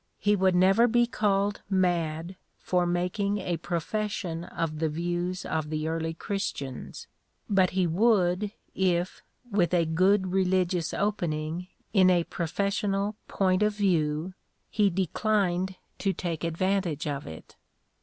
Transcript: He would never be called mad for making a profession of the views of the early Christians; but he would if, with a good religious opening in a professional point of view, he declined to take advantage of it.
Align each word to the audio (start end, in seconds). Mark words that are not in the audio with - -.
He 0.17 0.35
would 0.35 0.55
never 0.55 0.87
be 0.87 1.05
called 1.05 1.61
mad 1.69 2.35
for 2.57 2.87
making 2.87 3.37
a 3.37 3.57
profession 3.57 4.45
of 4.45 4.79
the 4.79 4.89
views 4.89 5.45
of 5.45 5.69
the 5.69 5.87
early 5.87 6.15
Christians; 6.15 7.05
but 7.47 7.69
he 7.77 7.85
would 7.85 8.51
if, 8.73 9.21
with 9.51 9.75
a 9.75 9.85
good 9.85 10.31
religious 10.33 10.91
opening 10.91 11.67
in 11.93 12.09
a 12.09 12.23
professional 12.23 13.15
point 13.27 13.61
of 13.61 13.75
view, 13.75 14.33
he 14.71 14.89
declined 14.89 15.75
to 15.99 16.13
take 16.13 16.43
advantage 16.43 17.05
of 17.05 17.27
it. 17.27 17.55